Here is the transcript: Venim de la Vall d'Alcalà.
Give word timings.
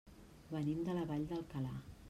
Venim 0.53 0.81
de 0.89 0.95
la 0.99 1.05
Vall 1.11 1.29
d'Alcalà. 1.33 1.79